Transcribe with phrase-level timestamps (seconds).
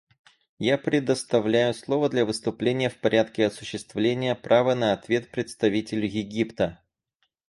[0.57, 6.79] Я предоставляю слово для выступления в порядке осуществления права на ответ представителю Египта.